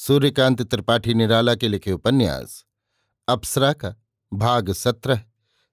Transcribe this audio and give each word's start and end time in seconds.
सूर्यकांत 0.00 0.62
त्रिपाठी 0.62 1.14
निराला 1.14 1.54
के 1.54 1.68
लिखे 1.68 1.92
उपन्यास 1.92 2.64
अप्सरा 3.28 3.72
का 3.72 3.94
भाग 4.32 4.72
सत्रह, 4.72 5.22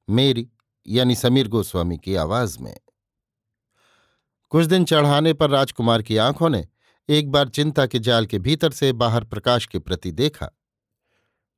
मेरी, 0.09 0.49
यानी 0.87 1.15
समीर 1.15 1.47
गोस्वामी 1.47 1.97
की 1.97 2.15
आवाज़ 2.15 2.59
में। 2.59 2.79
कुछ 4.49 4.65
दिन 4.65 4.85
चढ़ाने 4.85 5.33
पर 5.33 5.49
राजकुमार 5.49 6.01
की 6.01 6.17
आँखों 6.17 6.49
ने 6.49 6.67
एक 7.09 7.31
बार 7.31 7.49
चिंता 7.49 7.85
के 7.85 7.99
जाल 7.99 8.25
के 8.25 8.39
भीतर 8.39 8.71
से 8.71 8.93
बाहर 8.93 9.23
प्रकाश 9.23 9.65
के 9.65 9.79
प्रति 9.79 10.11
देखा। 10.11 10.49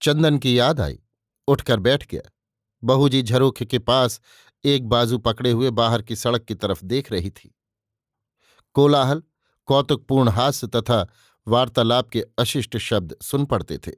चंदन 0.01 0.37
की 0.37 0.59
याद 0.59 0.81
आई, 0.81 0.99
उठकर 1.47 1.79
बैठ 1.79 2.07
गया। 2.11 2.31
बहूजी 2.83 3.23
झरोखे 3.23 3.65
के 3.65 3.79
पास 3.79 4.21
एक 4.65 4.87
बाजू 4.87 5.17
पकड़े 5.17 5.51
हुए 5.51 5.69
बाहर 5.69 6.01
की 6.01 6.15
सड़क 6.15 6.43
की 6.43 6.55
तरफ़ 6.55 6.85
देख 6.85 7.11
रही 7.11 7.29
थी। 7.29 7.55
कोलाहल, 8.73 9.23
कौतुकपूर्ण 9.65 10.29
हास्य 10.29 10.67
तथा 10.67 11.07
वार्तालाप 11.47 12.09
के 12.09 12.23
अशिष्ट 12.39 12.77
शब्द 12.77 13.15
सुन 13.21 13.45
पड़ते 13.45 13.77
थे। 13.77 13.91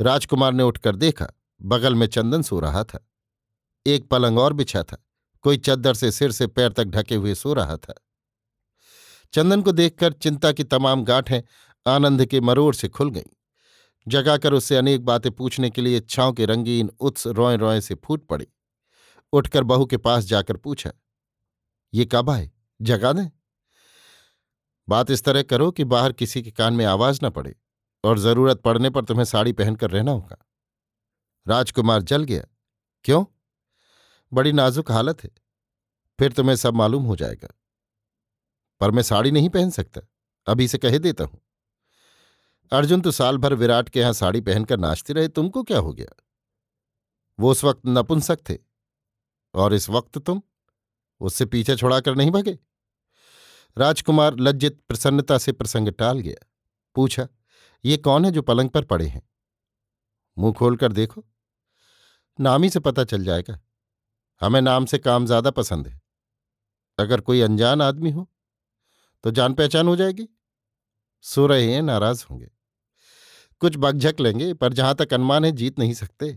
राजकुमार 0.00 0.52
ने 0.52 0.62
उठकर 0.62 0.96
देखा, 0.96 1.26
बगल 1.60 1.94
में 1.94 2.06
चंदन 2.06 2.42
सो 2.42 2.60
रहा 2.60 2.84
था। 2.84 3.06
एक 3.86 4.08
पलंग 4.08 4.38
और 4.38 4.52
बिछा 4.52 4.82
था, 4.82 5.04
कोई 5.44 5.56
चद्दर 5.56 5.94
से 5.94 6.10
सिर 6.12 6.32
से 6.32 6.46
पैर 6.46 6.72
तक 6.72 6.84
ढके 6.84 7.14
हुए 7.14 7.34
सो 7.34 7.52
रहा 7.54 7.76
था। 7.76 7.94
चंदन 9.32 9.62
को 9.62 9.72
देखकर 9.72 10.12
चिंता 10.12 10.52
की 10.52 10.64
तमाम 10.64 11.04
गांठें 11.04 11.40
आनंद 11.86 12.24
के 12.26 12.40
मरोड़ 12.40 12.74
से 12.74 12.88
खुल 12.88 13.10
गईं। 13.10 13.30
जगाकर 14.06 14.52
उससे 14.52 14.76
अनेक 14.76 15.04
बातें 15.04 15.30
पूछने 15.32 15.70
के 15.70 15.82
लिए 15.82 15.96
इच्छाओं 15.96 16.32
के 16.32 16.46
रंगीन 16.46 16.90
उत्स 17.00 17.26
रोए 17.26 17.56
रोए 17.56 17.80
से 17.80 17.94
फूट 17.94 18.26
पड़ी। 18.26 18.46
उठकर 19.32 19.64
बहू 19.64 19.86
के 19.86 19.96
पास 19.96 20.24
जाकर 20.24 20.56
पूछा, 20.56 20.92
ये 21.92 22.04
कब 22.04 22.30
आए? 22.30 22.50
जगा 22.80 23.12
दें। 23.12 23.30
बात 24.92 25.10
इस 25.10 25.24
तरह 25.24 25.42
करो 25.42 25.70
कि 25.70 25.84
बाहर 25.84 26.12
किसी 26.12 26.42
के 26.42 26.50
कान 26.50 26.74
में 26.74 26.84
आवाज़ 26.84 27.20
न 27.24 27.30
पड़े 27.30 27.56
और 28.04 28.18
ज़रूरत 28.18 28.60
पड़ने 28.60 28.90
पर 28.90 29.04
तुम्हें 29.04 29.24
साड़ी 29.24 29.52
पहनकर 29.52 29.90
रहना 29.90 30.12
होगा। 30.12 30.46
राजकुमार 31.48 32.02
जल 32.02 32.24
गया। 32.24 32.44
क्यों? 33.04 33.24
बड़ी 34.32 34.52
नाजुक 34.52 34.90
हालत 34.90 35.24
है। 35.24 35.30
फिर 36.18 36.32
तुम्हें 36.32 36.56
सब 36.56 36.74
मालूम 36.74 37.04
हो 37.04 37.16
जाएगा। 37.16 37.48
पर 38.80 38.90
मैं 38.90 39.02
साड़ी 39.02 39.30
नहीं 39.30 39.48
पहन 39.48 39.70
सकता। 39.70 40.00
अभी 40.46 40.68
से 40.68 40.78
कह 40.78 40.98
देता 40.98 41.24
हूँ। 41.24 41.40
अर्जुन 42.72 43.00
तो 43.00 43.10
साल 43.10 43.38
भर 43.38 43.54
विराट 43.54 43.88
के 43.88 44.00
यहाँ 44.00 44.12
साड़ी 44.12 44.40
पहनकर 44.40 44.78
नाचते 44.78 45.12
रहे। 45.12 45.28
तुमको 45.28 45.62
क्या 45.62 45.78
हो 45.78 45.92
गया? 45.92 46.22
वो 47.40 47.50
उस 47.50 47.64
वक्त 47.64 47.82
नपुंसक 47.86 48.38
थे। 48.50 48.58
और 49.54 49.74
इस 49.74 49.88
वक्त 49.88 50.18
तुम 50.18 50.42
उससे 51.20 51.46
पीछे 51.46 51.76
छुड़ाकर 51.76 52.14
नहीं 52.14 52.30
भगे। 52.30 52.58
राजकुमार 53.76 54.36
लज्जित 54.36 54.80
प्रसन्नता 54.88 55.38
से 55.38 55.52
प्रसंग 55.52 55.88
टाल 55.88 56.18
गया। 56.18 56.46
पूछा, 56.96 57.26
ये 57.84 57.96
कौन 57.96 58.24
है 58.24 58.30
जो 58.30 58.42
पलंग 58.42 58.70
पर 58.70 58.84
पड़े 58.84 59.06
हैं? 59.06 59.22
मुँह 60.36 60.52
खोलकर 60.52 60.92
देखो। 60.92 61.24
नाम 62.38 62.62
ही 62.62 62.70
से 62.70 62.80
पता 62.80 63.04
चल 63.04 63.24
जाएगा। 63.24 63.58
हमें 64.40 64.60
नाम 64.60 64.86
से 64.86 64.98
काम 64.98 65.26
ज़्यादा 65.26 65.50
पसंद 65.50 65.86
है। 65.88 66.00
अगर 66.98 67.20
कोई 67.20 67.40
अनजान 67.40 67.82
आदमी 67.82 68.10
हो 68.10 68.28
तो 69.24 69.30
जान 69.30 69.54
पहचान 69.54 69.88
हो 69.88 69.96
जाएगी। 69.96 70.28
सो 71.24 71.46
रहे 71.46 71.72
हैं 71.74 71.82
नाराज़ 71.82 72.24
होंगे। 72.30 72.50
कुछ 73.62 73.76
बगझक 73.76 74.20
लेंगे, 74.20 74.54
पर 74.54 74.72
जहाँ 74.72 74.94
तक 74.94 75.12
अनुमान 75.14 75.44
है, 75.44 75.52
जीत 75.52 75.78
नहीं 75.78 75.94
सकते। 75.94 76.32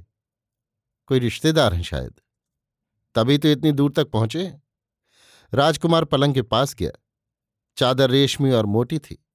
कोई 1.09 1.19
रिश्तेदार 1.19 1.73
हैं 1.73 1.83
शायद। 1.83 2.13
तभी 3.15 3.37
तो 3.37 3.47
इतनी 3.47 3.71
दूर 3.71 3.91
तक 3.91 4.09
पहुँचे। 4.09 4.45
राजकुमार 5.53 6.05
पलंग 6.05 6.33
के 6.33 6.41
पास 6.41 6.75
गया। 6.75 6.91
चादर 7.77 8.09
रेशमी 8.09 8.51
और 8.51 8.65
मोटी 8.65 8.99
थी। 8.99 9.25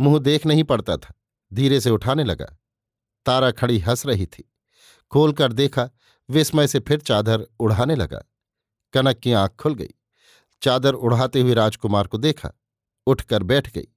मुँह 0.00 0.18
देख 0.18 0.46
नहीं 0.46 0.64
पड़ता 0.64 0.96
था। 0.96 1.14
धीरे 1.52 1.80
से 1.80 1.90
उठाने 1.90 2.24
लगा। 2.24 2.58
तारा 3.26 3.50
खड़ी 3.50 3.78
हंस 3.78 4.06
रही 4.06 4.26
थी। 4.26 4.52
खोलकर 5.10 5.52
देखा, 5.52 5.90
विस्मय 6.30 6.66
से 6.66 6.80
फिर 6.80 7.00
चादर 7.00 7.46
उड़ाने 7.60 7.94
लगा। 7.94 8.22
कनक 8.92 9.18
की 9.18 9.32
आँख 9.32 9.50
खुल 9.60 9.74
गई। 9.74 9.94
चादर 10.62 10.92
उड़ाते 10.92 11.40
हुए 11.40 11.54
राजकुमार 11.54 12.06
को 12.06 12.18
देखा। 12.18 12.50
उठकर 13.06 13.42
बैठ 13.42 13.72
गई। 13.72 13.88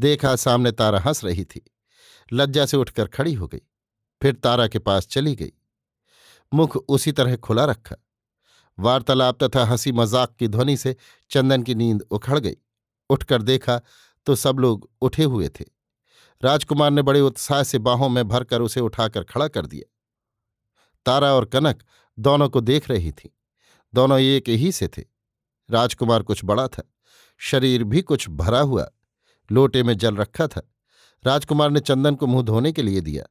देखा, 0.00 0.36
सामने 0.36 0.72
तारा 0.72 1.00
हंस 1.00 1.24
रही 1.24 1.44
थी। 1.44 1.70
लज्जा 2.32 2.66
से 2.66 2.76
उठकर 2.76 3.06
खड़ी 3.06 3.34
हो 3.34 3.46
गई। 3.46 3.60
फिर 4.22 4.34
तारा 4.34 4.66
के 4.68 4.78
पास 4.78 5.06
चली 5.06 5.34
गई। 5.34 5.52
मुख 6.54 6.76
उसी 6.76 7.12
तरह 7.12 7.36
खुला 7.36 7.64
रखा। 7.64 7.96
वार्तालाप 8.78 9.44
तथा 9.44 9.64
हँसी 9.64 9.92
मज़ाक 9.92 10.36
की 10.38 10.48
ध्वनि 10.48 10.76
से 10.76 10.96
चंदन 11.30 11.62
की 11.62 11.74
नींद 11.74 12.02
उखड़ 12.10 12.38
गई। 12.38 12.56
उठकर 13.10 13.42
देखा 13.42 13.80
तो 14.26 14.34
सब 14.34 14.58
लोग 14.58 14.88
उठे 15.00 15.24
हुए 15.24 15.48
थे। 15.50 15.64
राजकुमार 16.42 16.90
ने 16.90 17.02
बड़े 17.02 17.20
उत्साह 17.20 17.62
से 17.62 17.78
बाहों 17.78 18.08
में 18.08 18.26
भरकर 18.28 18.62
उसे 18.62 18.80
उठाकर 18.80 19.24
खड़ा 19.24 19.48
कर 19.48 19.66
दिया। 19.66 19.92
तारा 21.06 21.32
और 21.34 21.44
कनक 21.44 21.82
दोनों 22.18 22.48
को 22.48 22.60
देख 22.60 22.88
रही 22.90 23.12
थी। 23.12 23.34
दोनों 23.94 24.18
एक 24.20 24.48
ही 24.48 24.72
से 24.72 24.88
थे। 24.88 25.02
राजकुमार 25.68 26.22
कुछ 26.22 26.44
बड़ा 26.44 26.66
था। 26.68 26.82
शरीर 27.40 27.84
भी 27.84 28.02
कुछ 28.02 28.28
भरा 28.28 28.60
हुआ, 28.60 28.88
लोटे 29.50 29.82
में 29.82 29.96
जल 29.98 30.16
रखा 30.16 30.46
था। 30.46 30.62
राजकुमार 31.24 31.70
ने 31.70 31.80
चंदन 31.80 32.14
को 32.14 32.26
मुँह 32.26 32.42
धोने 32.42 32.72
के 32.72 32.82
लिए 32.82 33.00
दिया। 33.00 33.24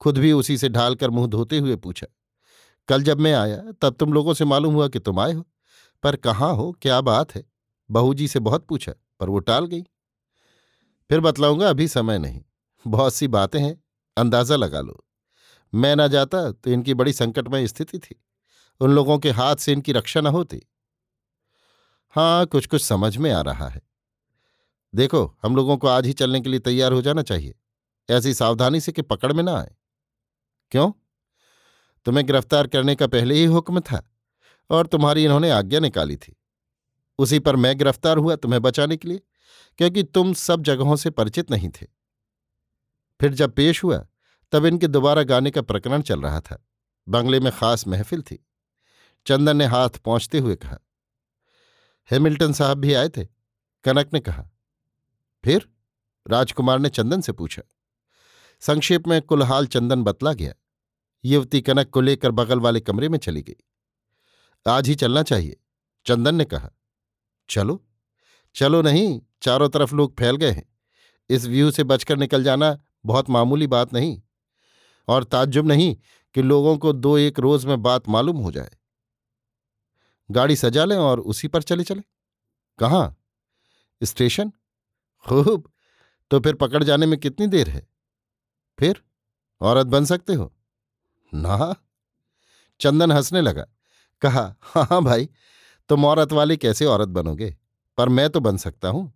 खुद 0.00 0.18
भी 0.18 0.32
उसी 0.32 0.56
से 0.58 0.68
ढालकर 0.68 1.10
मुँह 1.10 1.26
धोते 1.26 1.58
हुए 1.58 1.76
पूछा, 1.76 2.06
कल 2.88 3.02
जब 3.02 3.20
मैं 3.20 3.32
आया, 3.32 3.62
तब 3.82 3.94
तुम 3.94 4.12
लोगों 4.12 4.34
से 4.34 4.44
मालूम 4.44 4.74
हुआ 4.74 4.88
कि 4.88 4.98
तुम 4.98 5.20
आए 5.20 5.32
हो। 5.32 5.46
पर 6.02 6.16
कहाँ 6.16 6.54
हो? 6.54 6.72
क्या 6.72 7.00
बात 7.00 7.34
है? 7.34 7.44
बहूजी 7.92 8.28
से 8.28 8.40
बहुत 8.40 8.66
पूछा, 8.66 8.92
पर 9.20 9.30
वो 9.30 9.38
टाल 9.38 9.66
गई। 9.66 9.82
फिर 11.10 11.20
बतलाऊँगा, 11.20 11.68
अभी 11.70 11.88
समय 11.88 12.18
नहीं। 12.18 12.42
बहुत 12.86 13.14
सी 13.14 13.28
बातें 13.28 13.60
हैं, 13.60 13.82
अंदाज़ा 14.16 14.56
लगा 14.56 14.80
लो। 14.80 15.04
मैं 15.72 15.94
ना 15.96 16.06
जाता 16.06 16.50
तो 16.52 16.70
इनकी 16.70 16.94
बड़ी 16.94 17.12
संकटमय 17.12 17.66
स्थिति 17.66 17.98
थी। 17.98 18.22
उन 18.80 18.94
लोगों 18.94 19.18
के 19.18 19.30
हाथ 19.30 19.56
से 19.56 19.72
इनकी 19.72 19.92
रक्षा 19.92 20.20
न 20.20 20.26
होती। 20.26 20.62
हाँ 22.14 22.46
कुछ 22.46 22.66
कुछ 22.66 22.82
समझ 22.82 23.16
में 23.16 23.30
आ 23.32 23.40
रहा 23.40 23.68
है। 23.68 23.80
देखो, 24.94 25.24
हम 25.42 25.56
लोगों 25.56 25.76
को 25.76 25.88
आज 25.88 26.06
ही 26.06 26.12
चलने 26.12 26.40
के 26.40 26.50
लिए 26.50 26.60
तैयार 26.60 26.92
हो 26.92 27.02
जाना 27.02 27.22
चाहिए। 27.22 27.54
ऐसी 28.08 28.34
सावधानी 28.34 28.80
से 28.80 28.92
कि 28.92 29.02
पकड़ 29.02 29.32
में 29.32 29.42
ना 29.42 29.56
आए। 29.56 29.74
क्यों? 30.72 30.90
तुम्हें 32.06 32.26
गिरफ़्तार 32.26 32.66
करने 32.66 32.94
का 32.94 33.06
पहले 33.06 33.34
ही 33.34 33.44
हुक्म 33.44 33.80
था, 33.80 34.02
और 34.70 34.86
तुम्हारी 34.86 35.24
इन्होंने 35.24 35.50
आज्ञा 35.50 35.80
निकाली 35.80 36.16
थी। 36.16 36.36
उसी 37.18 37.38
पर 37.38 37.56
मैं 37.56 37.76
गिरफ़्तार 37.78 38.16
हुआ 38.16 38.36
तुम्हें 38.36 38.60
बचाने 38.62 38.96
के 38.96 39.08
लिए, 39.08 39.20
क्योंकि 39.78 40.02
तुम 40.02 40.32
सब 40.32 40.62
जगहों 40.62 40.96
से 40.96 41.10
परिचित 41.10 41.50
नहीं 41.50 41.68
थे। 41.68 41.86
फिर 43.20 43.34
जब 43.34 43.52
पेश 43.52 43.82
हुआ, 43.84 44.06
तब 44.52 44.66
इनके 44.66 44.86
दोबारा 44.86 45.22
गाने 45.22 45.50
का 45.50 45.62
प्रकरण 45.62 46.02
चल 46.02 46.20
रहा 46.20 46.40
था। 46.40 46.64
बंगले 47.08 47.40
में 47.40 47.52
खास 47.52 47.86
महफिल 47.88 48.22
थी। 48.22 48.44
चंदन 49.26 49.56
ने 49.56 49.66
हाथ 49.66 49.98
पहुँचते 50.04 50.38
हुए 50.38 50.56
कहा, 50.56 50.78
हेमिल्टन 52.10 52.52
साहब 52.52 52.78
भी 52.78 52.94
आए 52.94 53.08
थे? 53.08 53.24
कनक 53.84 54.10
ने 54.14 54.20
कहा, 54.20 54.48
फिर? 55.44 55.68
राजकुमार 56.26 56.78
ने 56.78 56.88
चंदन 56.88 57.20
से 57.20 57.32
पूछा। 57.32 57.62
संक्षेप 58.62 59.06
में 59.08 59.20
कुलहाल 59.22 59.66
चंदन 59.66 60.02
बतला 60.02 60.32
गया। 60.32 60.54
युवती 61.24 61.60
कनक 61.60 61.90
को 61.90 62.00
लेकर 62.00 62.30
बगल 62.30 62.60
वाले 62.60 62.80
कमरे 62.80 63.08
में 63.08 63.18
चली 63.18 63.42
गई। 63.42 63.56
आज 64.66 64.88
ही 64.88 64.94
चलना 64.94 65.22
चाहिए, 65.22 65.56
चंदन 66.06 66.34
ने 66.34 66.44
कहा। 66.44 66.70
चलो। 67.48 67.84
चलो 68.54 68.82
नहीं, 68.82 69.20
चारों 69.42 69.68
तरफ़ 69.68 69.94
लोग 69.94 70.18
फैल 70.18 70.36
गए 70.36 70.50
हैं। 70.50 70.74
इस 71.30 71.44
व्यू 71.46 71.70
से 71.70 71.84
बचकर 71.84 72.16
निकल 72.16 72.44
जाना 72.44 72.78
बहुत 73.06 73.30
मामूली 73.30 73.66
बात 73.66 73.92
नहीं। 73.92 74.22
और 75.08 75.24
ताज्जुब 75.24 75.66
नहीं 75.66 75.96
कि 76.34 76.42
लोगों 76.42 76.78
को 76.78 76.92
दो 76.92 77.18
एक 77.18 77.38
रोज 77.38 77.66
में 77.66 77.82
बात 77.82 78.08
मालूम 78.08 78.36
हो 78.36 78.52
जाए। 78.52 78.70
गाड़ी 80.30 80.56
सजा 80.56 80.84
लें 80.84 80.96
और 80.96 81.20
उसी 81.20 81.48
पर 81.48 81.62
चले 81.62 81.84
चले। 81.84 82.02
कहाँ? 82.78 83.16
स्टेशन? 84.02 84.52
खूब। 85.28 85.72
तो 86.30 86.40
फिर 86.40 86.54
पकड़ 86.54 86.84
जाने 86.84 87.06
में 87.06 87.20
कितनी 87.20 87.46
देर 87.46 87.70
है? 87.70 87.88
फिर? 88.78 89.02
औरत 89.60 89.86
बन 89.86 90.04
सकते 90.04 90.34
हो। 90.34 90.54
ना? 91.34 91.76
चंदन 92.80 93.12
हंसने 93.12 93.40
लगा। 93.40 93.66
कहा 94.20 94.56
हाँ 94.62 94.84
हाँ 94.84 95.04
भाई। 95.04 95.28
तुम 95.92 96.04
औरत 96.04 96.32
वाली 96.32 96.56
कैसे 96.56 96.84
औरत 96.84 97.08
बनोगे? 97.08 97.56
पर 97.98 98.08
मैं 98.08 98.30
तो 98.30 98.40
बन 98.40 98.56
सकता 98.56 98.88
हूँ। 98.88 99.12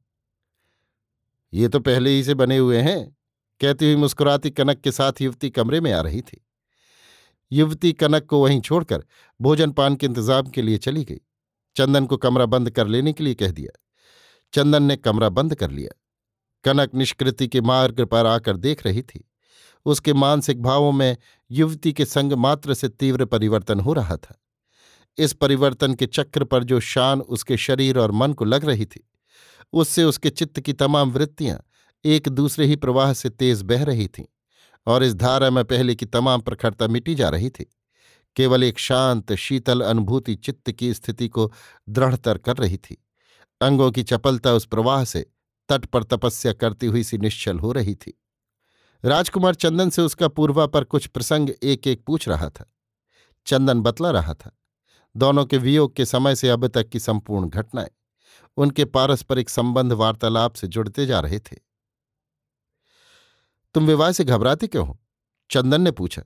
ये 1.55 1.69
तो 1.69 1.81
पहले 1.81 2.11
ही 2.11 2.25
से 2.25 2.35
बने 2.35 2.59
हुए 2.59 2.79
हैं। 2.79 3.17
कहती 3.61 3.85
हुई 3.85 3.97
मुस्कुराती 3.97 4.51
कनक 4.51 4.81
के 4.81 4.93
साथ 4.93 5.13
युवती 5.21 5.51
कमरे 5.51 5.81
में 5.81 5.93
आ 5.93 6.01
रही 6.01 6.21
थी। 6.21 6.47
युवती 7.53 7.93
कनक 7.93 8.27
को 8.27 8.43
वहीं 8.45 8.61
छोड़कर 8.61 9.05
भोजन 9.41 9.71
पान 9.71 9.97
के 9.97 10.07
इंतज़ाम 10.07 10.47
के 10.47 10.63
लिए 10.63 10.79
चली 10.79 11.05
गई। 11.05 11.21
चंदन 11.77 12.07
को 12.07 12.17
कमरा 12.17 12.47
बंद 12.47 12.71
कर 12.71 12.87
लेने 12.87 13.13
के 13.13 13.25
लिए 13.25 13.35
कह 13.35 13.51
दिया। 13.51 13.83
चंदन 14.53 14.83
ने 14.83 14.97
कमरा 14.97 15.29
बंद 15.29 15.55
कर 15.55 15.71
लिया। 15.71 16.03
कनक 16.65 16.95
निष्कृति 16.95 17.49
के 17.49 17.61
मार्ग 17.61 18.05
पर 18.05 18.27
आकर 18.27 18.57
देख 18.57 18.87
रही 18.87 19.03
थी। 19.03 19.31
उसके 19.87 20.13
मानसिक 20.13 20.63
भावों 20.63 20.93
में 20.93 21.17
युवती 21.51 21.93
के 21.93 22.05
संग 22.05 22.33
मात्र 22.33 22.75
से 22.75 22.89
तीव्र 22.89 23.25
परिवर्तन 23.25 23.81
हो 23.81 23.93
रहा 23.93 24.17
था। 24.17 24.43
इस 25.19 25.33
परिवर्तन 25.33 25.95
के 25.95 26.07
चक्र 26.07 26.45
पर 26.45 26.65
जो 26.65 26.81
शान 26.81 27.21
उसके 27.21 27.57
शरीर 27.57 27.99
और 27.99 28.13
मन 28.13 28.33
को 28.33 28.45
लग 28.45 28.65
रही 28.65 28.87
थी, 28.87 29.09
उससे 29.73 30.05
उसके 30.05 30.31
चित्त 30.31 30.61
की 30.61 30.73
तमाम 30.73 31.11
वृत्तियाँ 31.11 31.59
एक 32.05 32.29
दूसरे 32.29 32.67
ही 32.67 32.77
प्रवाह 32.77 33.13
से 33.13 33.31
तेज 33.31 33.63
बह 33.63 33.85
रही 33.85 34.09
थीं 34.09 34.25
और 34.87 35.05
इस 35.05 35.15
धारा 35.15 35.51
में 35.51 35.65
पहले 35.65 35.95
की 35.95 36.07
तमाम 36.07 36.41
प्रखरता 36.41 36.87
मिटी 36.87 37.15
जा 37.15 37.29
रही 37.29 37.51
थी। 37.51 37.67
केवल 38.37 38.65
एक 38.65 38.79
शांत, 38.79 39.33
शीतल 39.33 39.81
अनुभूति 39.81 40.35
चित्त 40.35 40.71
की 40.71 40.93
स्थिति 40.95 41.29
को 41.29 41.53
दृढ़तर 41.89 42.39
कर 42.39 42.57
रही 42.57 42.77
थी। 42.77 42.97
अंगों 43.61 43.91
की 43.91 44.03
चपलता 44.03 44.53
उस 44.53 44.67
प्रवाह 44.67 45.05
से 45.05 45.27
तट 45.69 45.85
पर 45.85 46.03
तपस्या 46.03 46.53
करती 46.53 46.87
हुई 46.87 47.03
सी 47.05 47.19
निश्चल 47.19 47.59
हो 47.59 47.73
रही 47.73 47.95
थी। 47.95 48.13
राजकुमार 49.05 49.55
चंदन 49.55 49.91
से 49.91 50.03
उसका 50.03 50.29
पूर्वा 50.29 50.67
पर 50.67 50.85
कुछ 50.85 51.07
प्रसंग 51.07 51.51
एक 51.63 51.87
एक 51.87 52.05
पूछ 52.07 52.29
रहा 52.29 52.49
था। 52.51 52.71
चंदन 53.47 53.81
बतला 53.81 54.11
रहा 54.11 54.35
था 54.35 54.57
दोनों 55.17 55.45
के 55.47 55.59
वियोग 55.59 55.95
के 55.97 56.05
समय 56.05 56.37
से 56.37 56.49
अब 56.49 56.67
तक 56.67 56.89
की 56.89 57.01
संपूर्ण 57.01 57.49
घटनाएँ 57.49 57.91
उनके 58.57 58.85
पारस्परिक 58.85 59.51
संबंध 59.51 59.93
वार्तालाप 59.93 60.55
से 60.55 60.67
जुड़ते 60.67 61.07
जा 61.07 61.21
रहे 61.21 61.39
थे। 61.39 61.57
तुम 63.75 63.87
विवाह 63.87 64.13
से 64.13 64.25
घबराते 64.25 64.67
क्यों 64.67 64.87
हो? 64.87 64.99
चंदन 65.51 65.83
ने 65.83 65.91
पूछा। 65.91 66.23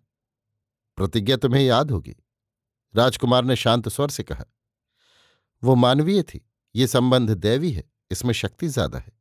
प्रतिज्ञा 0.99 1.37
तुम्हें 1.37 1.63
याद 1.63 1.91
होगी, 1.91 2.15
राजकुमार 2.95 3.45
ने 3.45 3.57
शांत 3.57 3.89
स्वर 3.89 4.11
से 4.11 4.23
कहा। 4.23 4.45
वो 5.63 5.75
मानवीय 5.75 6.23
थी, 6.23 6.41
ये 6.75 6.87
संबंध 6.87 7.31
दैवी 7.31 7.73
है, 7.73 7.85
इसमें 8.11 8.33
शक्ति 8.35 8.69
ज़्यादा 8.69 8.99
है। 8.99 9.13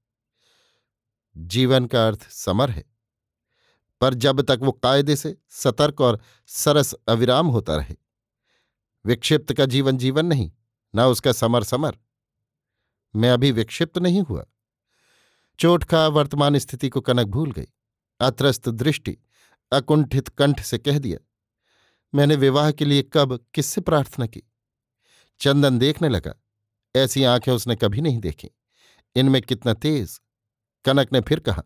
जीवन 1.36 1.86
का 1.86 2.08
अर्थ 2.08 2.30
समर 2.30 2.70
है, 2.70 2.84
पर 4.02 4.14
जब 4.14 4.42
तक 4.42 4.60
वो 4.62 4.72
कायदे 4.74 5.16
से 5.16 5.38
सतर्क 5.50 6.02
और 6.02 6.20
सरस 6.50 6.94
अविराम 7.08 7.48
होता 7.48 7.76
रहे 7.76 7.96
विक्षिप्त 9.06 9.54
का 9.54 9.66
जीवन 9.66 9.98
जीवन 9.98 10.26
नहीं, 10.26 10.52
न 10.96 11.02
उसका 11.02 11.32
समर 11.32 11.64
समर। 11.64 11.98
मैं 13.16 13.30
अभी 13.30 13.52
विक्षिप्त 13.52 13.98
नहीं 13.98 14.22
हुआ। 14.22 14.46
चोट 15.60 15.84
का 15.84 16.08
वर्तमान 16.08 16.58
स्थिति 16.58 16.90
को 16.90 17.02
कनक 17.02 17.28
भूल 17.28 17.52
गई। 17.52 17.68
अत्रस्त 18.20 18.70
दृष्टि 18.70 19.18
अकुंठित 19.72 20.30
कंठ 20.30 20.62
से 20.62 20.78
कह 20.78 21.00
दिया, 21.00 21.18
मैंने 22.14 22.36
विवाह 22.36 22.72
के 22.72 22.86
लिए 22.86 23.04
कब 23.14 23.46
किससे 23.54 23.82
प्रार्थना 23.82 24.26
की? 24.28 24.42
चंदन 25.40 25.80
देखने 25.80 26.10
लगा। 26.10 26.34
ऐसी 26.96 27.24
आँखें 27.24 27.52
उसने 27.52 27.76
कभी 27.76 28.02
नहीं 28.02 28.20
देखी। 28.20 28.50
इनमें 29.16 29.42
कितना 29.42 29.74
तेज। 29.74 30.20
कनक 30.86 31.14
ने 31.14 31.22
फिर 31.22 31.40
कहा, 31.40 31.64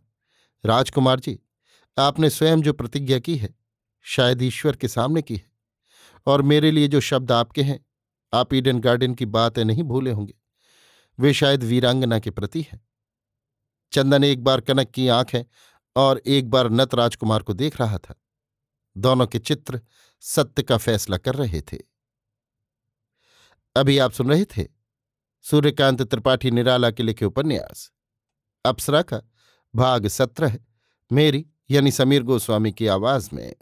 राजकुमार 0.64 1.20
जी, 1.20 1.40
आपने 1.98 2.30
स्वयं 2.30 2.62
जो 2.62 2.74
प्रतिज्ञा 2.74 3.20
की 3.20 3.38
है, 3.38 3.56
शायद 4.02 4.42
ईश्वर 4.42 4.76
के 4.76 4.88
सामने 4.88 5.22
की 5.22 5.36
है। 5.36 5.53
और 6.26 6.42
मेरे 6.42 6.72
लिए 6.72 6.88
जो 6.88 7.00
शब्द 7.00 7.32
आपके 7.32 7.64
हैं, 7.64 7.86
आप 8.34 8.54
ईडन 8.54 8.80
गार्डन 8.80 9.14
की 9.16 9.26
बातें 9.26 9.66
नहीं 9.66 9.84
भूले 9.84 10.12
होंगे। 10.12 10.34
वे 11.20 11.34
शायद 11.34 11.64
वीरांगना 11.64 12.20
के 12.20 12.32
प्रति 12.32 12.62
है। 12.72 12.82
चंदन 13.92 14.24
एक 14.24 14.44
बार 14.44 14.62
कनक 14.62 14.88
की 14.88 15.08
आँखें 15.08 15.44
और 15.96 16.22
एक 16.26 16.50
बार 16.50 16.70
नत 16.70 16.94
राजकुमार 16.96 17.44
को 17.44 17.54
देख 17.54 17.82
रहा 17.82 17.98
था। 17.98 18.16
दोनों 18.98 19.28
के 19.28 19.40
चित्र 19.40 19.82
सत्य 20.20 20.64
का 20.64 20.78
फैसला 20.78 21.18
कर 21.18 21.36
रहे 21.36 21.62
थे। 21.62 21.78
अभी 23.76 23.98
आप 23.98 24.12
सुन 24.12 24.30
रहे 24.30 24.46
थे 24.46 24.68
सूर्यकांत 25.42 26.02
त्रिपाठी 26.02 26.52
निराला 26.52 26.92
के 26.92 27.04
लिखे 27.04 27.26
उपन्यास। 27.26 27.92
अप्सरा 28.66 29.02
का 29.02 29.22
भाग 29.76 30.08
सत्रह, 30.08 30.58
मेरी 31.12 31.46
यानी 31.70 31.92
समीर 31.92 32.24
गोस्वामी 32.24 32.72
की 32.72 32.88
आवाज़ 32.88 33.30
में। 33.34 33.56